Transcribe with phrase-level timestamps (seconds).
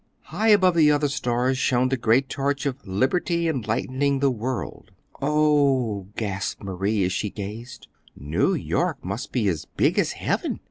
[0.23, 4.89] High above the other stars shone the great torch of "Liberty enlightening the World."
[5.21, 10.57] "Oh," gasped Marie, as she gazed, "New York must be as big as heaven.